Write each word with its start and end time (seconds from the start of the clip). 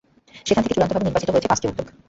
সেখান 0.47 0.61
থেকে 0.63 0.73
চূড়ান্তভাবে 0.75 1.05
নির্বাচিত 1.07 1.29
হয়েছে 1.33 1.49
পাঁচটি 1.51 1.67
উদ্যোগ। 1.71 1.87